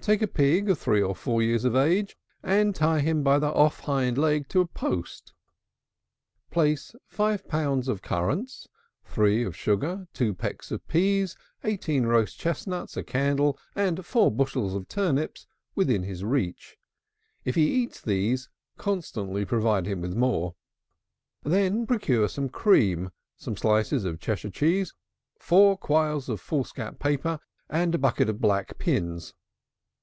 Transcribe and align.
Take 0.00 0.22
a 0.22 0.26
pig 0.26 0.74
three 0.74 1.02
or 1.02 1.14
four 1.14 1.42
years 1.42 1.66
of 1.66 1.76
age, 1.76 2.16
and 2.42 2.74
tie 2.74 3.00
him 3.00 3.22
by 3.22 3.38
the 3.38 3.52
off 3.52 3.80
hind 3.80 4.16
leg 4.16 4.48
to 4.48 4.62
a 4.62 4.66
post. 4.66 5.34
Place 6.50 6.94
5 7.08 7.46
pounds 7.46 7.88
of 7.88 8.00
currants, 8.00 8.68
3 9.04 9.44
of 9.44 9.54
sugar, 9.54 10.08
2 10.14 10.32
pecks 10.32 10.70
of 10.70 10.86
peas, 10.88 11.36
18 11.62 12.06
roast 12.06 12.38
chestnuts, 12.38 12.96
a 12.96 13.02
candle, 13.02 13.58
and 13.74 13.98
6 13.98 14.12
bushels 14.32 14.74
of 14.74 14.88
turnips, 14.88 15.46
within 15.74 16.04
his 16.04 16.24
reach: 16.24 16.78
if 17.44 17.54
he 17.54 17.68
eats 17.68 18.00
these, 18.00 18.48
constantly 18.78 19.44
provide 19.44 19.84
him 19.84 20.00
with 20.00 20.16
more. 20.16 20.54
Then 21.42 21.86
procure 21.86 22.28
some 22.30 22.48
cream, 22.48 23.10
some 23.36 23.58
slices 23.58 24.06
of 24.06 24.20
Cheshire 24.20 24.48
cheese, 24.50 24.94
4 25.38 25.76
quires 25.76 26.30
of 26.30 26.40
foolscap 26.40 26.98
paper, 26.98 27.40
and 27.68 27.94
a 27.94 27.98
packet 27.98 28.30
of 28.30 28.40
black 28.40 28.78
pins. 28.78 29.34